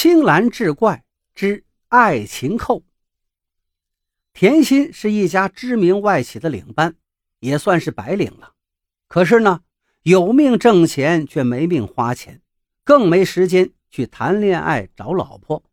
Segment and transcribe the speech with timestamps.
[0.00, 1.02] 青蓝志怪
[1.34, 2.84] 之爱情扣。
[4.32, 6.94] 甜心是一家知名外企的领班，
[7.40, 8.52] 也算是白领了。
[9.08, 9.62] 可是呢，
[10.04, 12.40] 有命挣钱却没命花钱，
[12.84, 15.64] 更没时间去谈恋爱找老婆。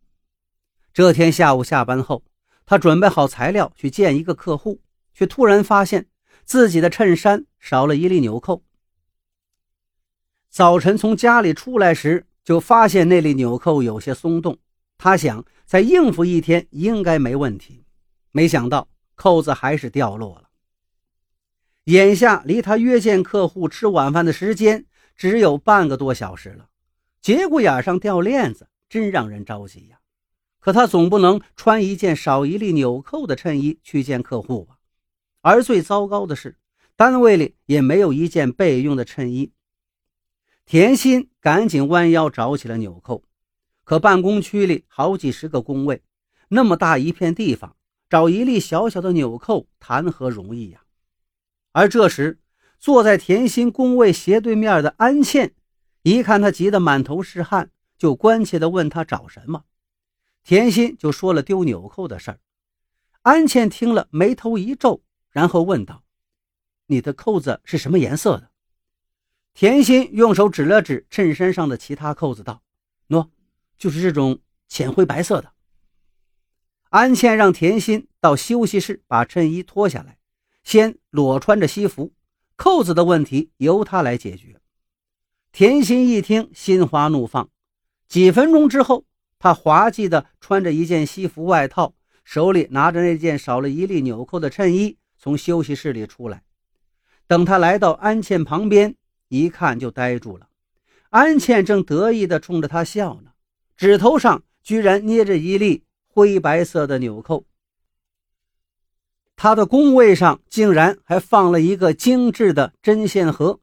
[0.91, 2.23] 这天下午下班后，
[2.65, 4.81] 他准备好材料去见一个客户，
[5.13, 6.07] 却突然发现
[6.43, 8.63] 自己的衬衫少了一粒纽扣。
[10.49, 14.57] 早晨从家里出来时，就发现那粒纽扣有些松动。
[14.97, 17.83] 他想再应付一天应该没问题，
[18.31, 20.43] 没想到扣子还是掉落了。
[21.85, 26.69] 眼下离他约见客户吃晚饭的时间只有半个多小时了，
[27.21, 29.99] 节骨眼上掉链子，真让人着急呀！
[30.59, 34.77] 可他总不能穿一件少一粒纽扣的衬衣去见客户吧？
[35.41, 36.57] 而最糟糕的是，
[36.95, 39.51] 单位里也没有一件备用的衬衣。
[40.65, 43.23] 甜心赶紧弯腰找起了纽扣，
[43.83, 46.01] 可办公区里好几十个工位，
[46.47, 47.75] 那么大一片地方，
[48.09, 50.81] 找一粒小小的纽扣谈何容易呀！
[51.71, 52.39] 而这时，
[52.79, 55.53] 坐在甜心工位斜对面的安茜，
[56.01, 59.65] 一看他急得满头是汗，就关切地问他找什么。
[60.43, 62.39] 甜心就说了丢纽扣的事儿。
[63.21, 66.03] 安茜听了，眉头一皱，然后问道
[66.87, 68.49] ：“你的扣子是什么颜色的？”
[69.55, 72.61] 甜心用手指了指衬衫上的其他扣子，道
[73.07, 73.29] ：“喏，
[73.77, 75.53] 就是这种浅灰白色的。”
[76.91, 80.17] 安茜让甜心到休息室把衬衣脱下来，
[80.65, 82.11] 先裸穿着西服，
[82.57, 84.59] 扣子的问题由她来解决。
[85.53, 87.49] 甜心一听，心花怒放。
[88.09, 89.05] 几分钟之后，
[89.39, 96.43] 她滑稽地穿着一件西服外套，手里拿着那件少了一粒纽扣的衬衣，从休息室里出来。
[97.25, 98.97] 等她来到安茜旁边。
[99.27, 100.49] 一看就呆住了，
[101.09, 103.31] 安茜正得意地冲着他笑呢，
[103.75, 107.45] 指头上居然捏着一粒灰白色的纽扣。
[109.35, 113.59] 他的工位上竟然还放了一个精致的针线盒。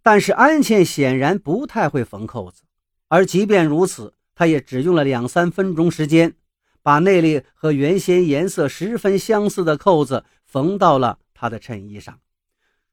[0.00, 2.62] 但是安茜显然不太会缝扣子，
[3.08, 6.36] 而即便如此，她也只用了两三分钟时间，
[6.82, 12.20] 把那粒和原先颜色十分相似的扣子缝到了他的衬衣上。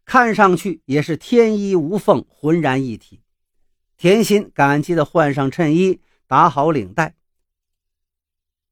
[0.05, 3.21] 看上去也是天衣无缝，浑然一体。
[3.97, 7.16] 甜心感激地换上衬衣，打好领带。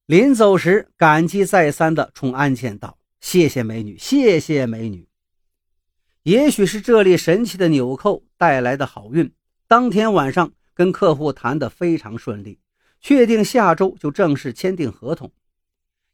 [0.05, 5.07] 临走时，感激再三地冲安茜道：“谢谢美女，谢谢美女。”
[6.23, 9.31] 也许是这粒神奇的纽扣带来的好运，
[9.67, 12.59] 当天晚上跟客户谈得非常顺利，
[13.01, 15.31] 确定下周就正式签订合同。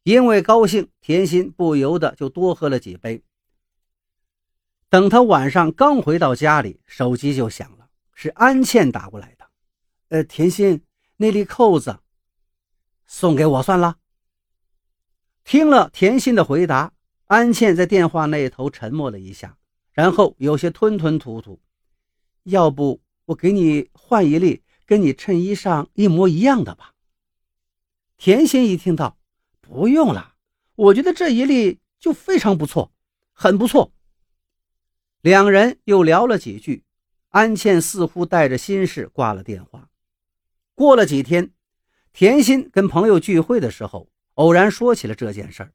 [0.04, 3.22] 因为高兴，甜心不由得就多喝了几杯。
[4.90, 9.48] 等他晚上刚回到家里，手机就响了，是安茜打过来的。
[10.10, 10.82] 呃，甜心，
[11.18, 12.00] 那粒扣子
[13.06, 13.98] 送给我算了。
[15.44, 16.92] 听了甜心的回答，
[17.26, 19.58] 安茜在电话那头沉默了一下，
[19.92, 21.60] 然后有些吞吞吐吐
[22.44, 26.94] ：“要不我给你换一粒跟你衬衣上一模一样的吧？”
[28.18, 29.18] 甜心一听到，
[29.62, 30.34] 不用了，
[30.76, 32.92] 我觉得这一粒就非常不错，
[33.34, 33.92] 很不错。
[35.22, 36.86] 两人又聊了几句，
[37.30, 39.90] 安茜似乎带着心事挂了电话。
[40.74, 41.52] 过了几天，
[42.14, 45.74] 甜心跟朋友聚会的时候，偶然说起了这件事儿。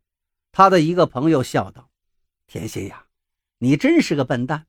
[0.50, 1.90] 他的一个朋友笑道
[2.46, 3.04] ：“甜心呀，
[3.58, 4.66] 你真是个笨蛋，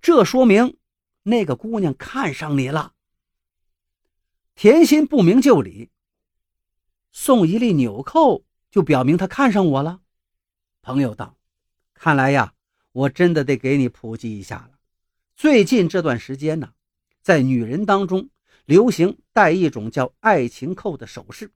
[0.00, 0.78] 这说明
[1.24, 2.94] 那个姑娘看上你了。”
[4.56, 5.90] 甜心不明就里，
[7.12, 10.00] 送一粒纽扣就表明她看上我了。
[10.80, 11.36] 朋友道
[11.92, 12.54] ：“看来呀。”
[12.92, 14.78] 我真的得给你普及一下了。
[15.36, 16.72] 最近这段时间呢，
[17.22, 18.28] 在女人当中
[18.64, 21.50] 流行戴一种叫爱情扣的首饰。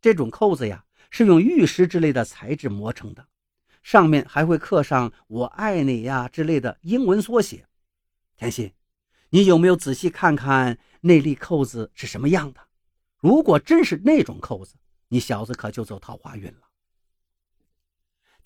[0.00, 3.26] 这种扣子呀，是用玉石之类的材质磨成的，
[3.82, 7.66] 上面还会刻上“我爱你呀”之类的英文缩写。
[8.36, 8.72] 甜心，
[9.30, 12.60] 你有没有仔细看看那粒扣子是什么样的？
[13.18, 14.74] 如果真是那种扣子，
[15.08, 16.68] 你小子可就走桃花运了。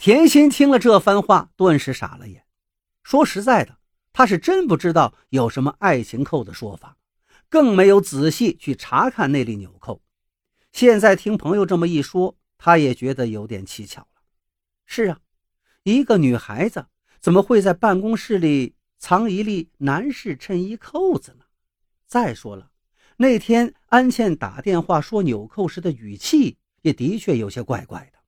[0.01, 2.47] 甜心听了这番话，顿时傻了眼。
[3.03, 3.77] 说实在的，
[4.15, 6.97] 他是真不知道有什么爱情扣的说法，
[7.51, 10.01] 更没有仔细去查看那粒纽扣。
[10.73, 14.23] 现在听朋友这么一说，他也觉得有点蹊跷了。
[14.87, 15.19] 是啊，
[15.83, 16.87] 一个女孩子
[17.21, 21.45] 怎么会在办公室里藏一粒男士衬衣扣子呢？
[22.07, 22.71] 再说了，
[23.19, 28.20] 那天安茜打电话说纽扣时的语气也的确有些怪怪的。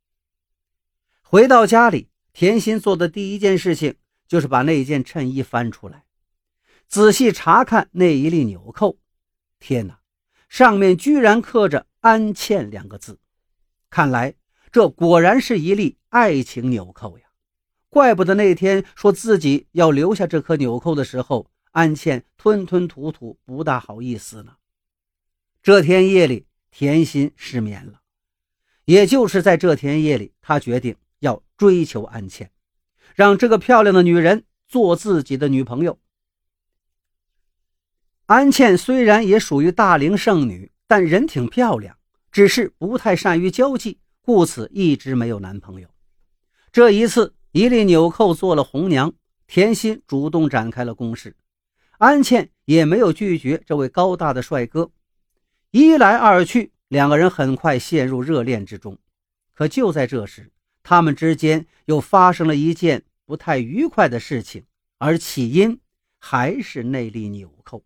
[1.33, 3.97] 回到家里，甜心做的第一件事情
[4.29, 6.05] 就是把那件衬衣翻出来，
[6.89, 8.99] 仔细查看那一粒纽扣。
[9.59, 10.01] 天哪，
[10.51, 13.19] 上面居然刻着“安茜”两个字。
[13.89, 14.35] 看来
[14.71, 17.25] 这果然是一粒爱情纽扣呀！
[17.89, 24.57] 怪不得那天说自己要留下这颗纽扣的时候，安茜吞吞吐吐，不大好意思呢。
[25.63, 28.03] 这天夜里，甜心失眠了。
[28.85, 30.95] 也就是在这天夜里，他决定
[31.63, 32.51] 追求安茜，
[33.15, 36.01] 让这个漂亮的女人做自己的女朋友。
[38.27, 41.97] 安茜虽然也属于大龄剩女，但人挺漂亮，
[42.33, 45.89] 只是不太善于交际，故此一直没有男朋友。
[46.73, 49.13] 这一次，一粒纽扣做了红娘，
[49.47, 51.37] 甜心主动展开了攻势，
[51.99, 54.91] 安茜也没有拒绝这位高大的帅哥，
[55.71, 58.99] 一来二去，两个人很快陷入热恋之中。
[59.55, 60.51] 可就在这时，
[60.83, 64.65] 他们之间又发生了一件不太愉快的事情，
[64.99, 65.81] 而起因
[66.19, 67.85] 还是那粒纽扣。